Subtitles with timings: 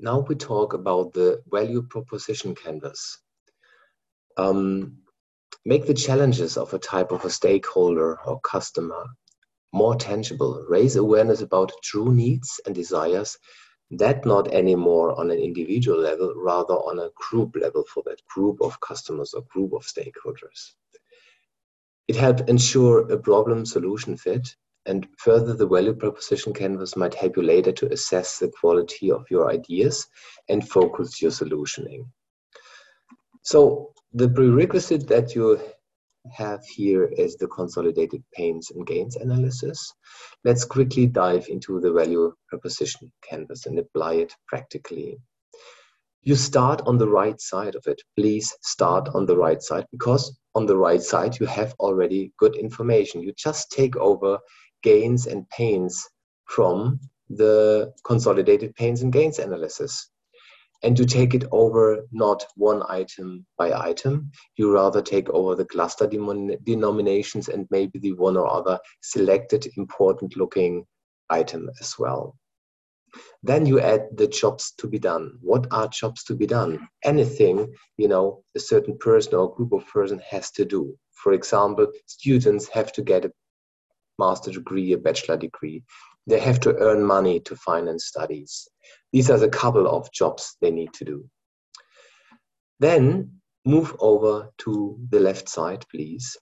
[0.00, 3.18] now we talk about the value proposition canvas.
[4.36, 4.98] Um,
[5.66, 9.04] make the challenges of a type of a stakeholder or customer
[9.72, 13.36] more tangible, raise awareness about true needs and desires,
[13.90, 18.60] that not anymore on an individual level, rather on a group level for that group
[18.62, 20.72] of customers or group of stakeholders.
[22.08, 27.36] It helped ensure a problem solution fit and further the value proposition canvas might help
[27.36, 30.06] you later to assess the quality of your ideas
[30.48, 32.04] and focus your solutioning.
[33.42, 35.60] So the prerequisite that you
[36.32, 39.92] have here is the consolidated pains and gains analysis.
[40.44, 45.18] Let's quickly dive into the value proposition canvas and apply it practically.
[46.22, 48.02] You start on the right side of it.
[48.16, 52.56] Please start on the right side because on the right side you have already good
[52.56, 53.22] information.
[53.22, 54.38] You just take over
[54.82, 56.06] gains and pains
[56.46, 60.10] from the consolidated pains and gains analysis.
[60.82, 65.66] And to take it over not one item by item you rather take over the
[65.66, 70.86] cluster denominations and maybe the one or other selected important looking
[71.28, 72.34] item as well.
[73.42, 75.38] Then you add the jobs to be done.
[75.42, 76.88] What are jobs to be done?
[77.04, 80.96] Anything you know a certain person or group of person has to do.
[81.12, 83.32] For example students have to get a
[84.24, 85.82] master degree a bachelor degree
[86.26, 88.68] they have to earn money to finance studies.
[89.12, 91.24] These are the couple of jobs they need to do.
[92.78, 96.36] Then move over to the left side, please,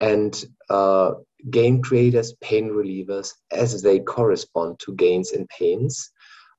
[0.00, 0.32] and
[0.68, 1.12] uh,
[1.50, 6.10] gain creators, pain relievers, as they correspond to gains and pains,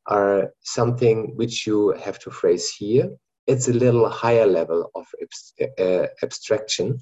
[0.08, 3.10] are something which you have to phrase here.
[3.48, 5.06] It's a little higher level of
[5.80, 7.00] uh, abstraction.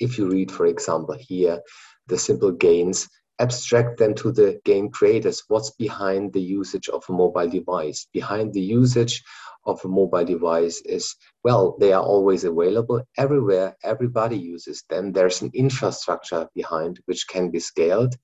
[0.00, 1.60] If you read, for example, here,
[2.06, 5.42] the simple gains abstract them to the gain creators.
[5.48, 8.06] What's behind the usage of a mobile device?
[8.12, 9.22] Behind the usage
[9.66, 13.76] of a mobile device is well they are always available everywhere.
[13.82, 15.12] Everybody uses them.
[15.12, 18.14] There's an infrastructure behind which can be scaled.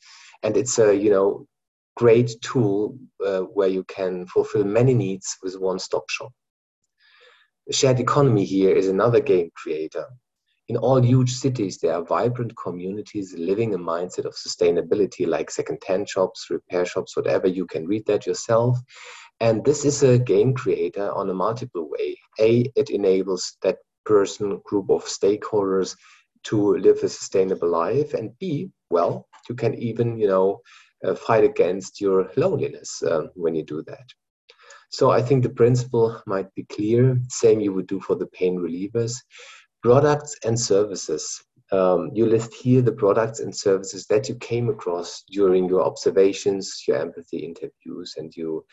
[0.43, 1.47] And it's a you know
[1.97, 6.33] great tool uh, where you can fulfill many needs with one stop shop.
[7.67, 10.06] The shared economy here is another gain creator
[10.70, 16.08] in all huge cities, there are vibrant communities living a mindset of sustainability, like second-hand
[16.08, 17.48] shops, repair shops, whatever.
[17.48, 18.78] You can read that yourself.
[19.41, 22.16] And this is a gain creator on a multiple way.
[22.38, 25.97] A, it enables that person, group of stakeholders
[26.44, 28.14] to live a sustainable life.
[28.14, 30.60] And B, well, you can even, you know,
[31.04, 34.06] uh, fight against your loneliness uh, when you do that.
[34.92, 37.20] So I think the principle might be clear.
[37.28, 39.16] Same you would do for the pain relievers.
[39.83, 41.43] Products and services.
[41.73, 46.83] Um, you list here the products and services that you came across during your observations,
[46.87, 48.65] your empathy interviews, and you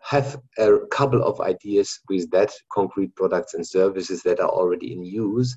[0.00, 5.04] have a couple of ideas with that concrete products and services that are already in
[5.04, 5.56] use.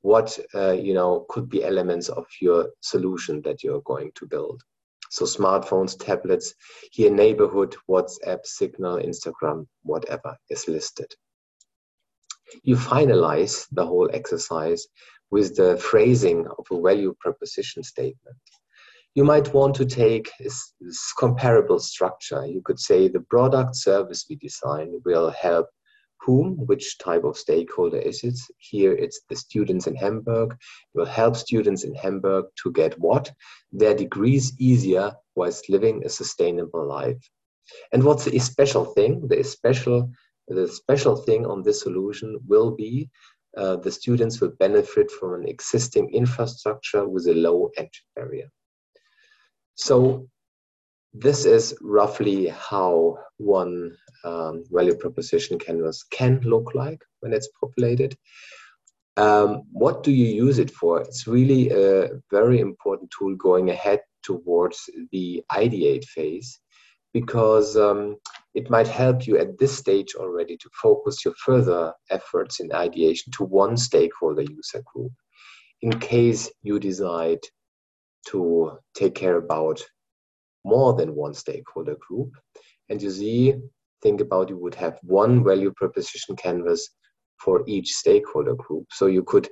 [0.00, 4.62] What uh, you know could be elements of your solution that you're going to build?
[5.10, 6.54] So smartphones tablets
[6.90, 11.14] here neighborhood whatsapp signal instagram whatever is listed
[12.62, 14.86] you finalize the whole exercise
[15.30, 18.36] with the phrasing of a value proposition statement.
[19.14, 20.74] You might want to take this,
[21.18, 22.44] comparable structure.
[22.46, 25.68] You could say the product service we design will help
[26.20, 28.38] whom, which type of stakeholder is it?
[28.58, 30.52] Here it's the students in Hamburg.
[30.52, 33.30] It will help students in Hamburg to get what?
[33.72, 37.18] Their degrees easier whilst living a sustainable life.
[37.92, 39.28] And what's the special thing?
[39.28, 40.10] The special
[40.48, 43.08] the special thing on this solution will be
[43.56, 48.48] uh, the students will benefit from an existing infrastructure with a low entry barrier.
[49.76, 50.28] So
[51.12, 58.16] this is roughly how one um, value proposition canvas can look like when it's populated.
[59.16, 61.00] Um, what do you use it for?
[61.00, 66.58] It's really a very important tool going ahead towards the ideate phase
[67.14, 68.16] because um,
[68.54, 73.32] it might help you at this stage already to focus your further efforts in ideation
[73.32, 75.12] to one stakeholder user group
[75.80, 77.38] in case you decide
[78.26, 79.80] to take care about
[80.64, 82.32] more than one stakeholder group.
[82.88, 83.54] And you see
[84.02, 86.90] think about you would have one value proposition canvas
[87.38, 88.86] for each stakeholder group.
[88.90, 89.48] So you could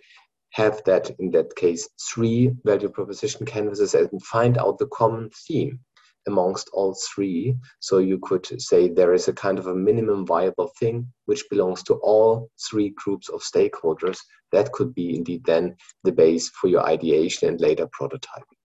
[0.51, 5.79] have that in that case three value proposition canvases and find out the common theme
[6.27, 7.57] amongst all three.
[7.81, 11.83] So you could say there is a kind of a minimum viable thing which belongs
[11.85, 14.19] to all three groups of stakeholders.
[14.53, 18.62] That could be indeed then the base for your ideation and later prototyping.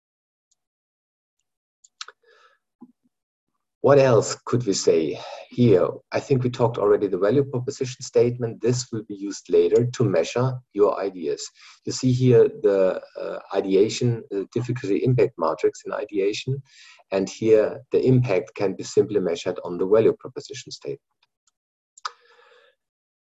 [3.86, 5.20] What else could we say
[5.52, 5.88] here?
[6.12, 8.60] I think we talked already the value proposition statement.
[8.60, 11.48] This will be used later to measure your ideas.
[11.86, 16.64] You see here the uh, ideation, the difficulty impact matrix in ideation.
[17.12, 21.02] And here the impact can be simply measured on the value proposition statement.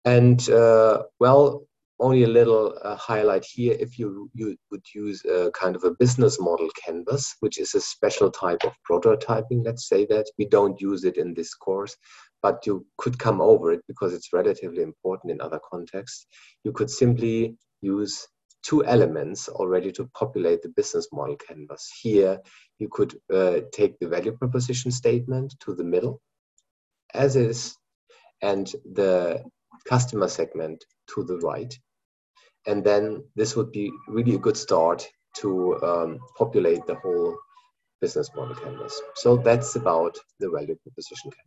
[0.05, 1.67] And uh, well,
[1.99, 5.95] only a little uh, highlight here if you, you would use a kind of a
[5.99, 10.25] business model canvas, which is a special type of prototyping, let's say that.
[10.37, 11.95] We don't use it in this course,
[12.41, 16.27] but you could come over it because it's relatively important in other contexts.
[16.63, 18.27] You could simply use
[18.63, 21.91] two elements already to populate the business model canvas.
[22.01, 22.39] Here,
[22.79, 26.21] you could uh, take the value proposition statement to the middle
[27.13, 27.75] as is,
[28.41, 29.43] and the
[29.85, 30.83] customer segment
[31.15, 31.73] to the right.
[32.65, 37.37] And then this would be really a good start to um, populate the whole
[38.01, 39.01] business model canvas.
[39.15, 41.39] So that's about the value proposition canvas.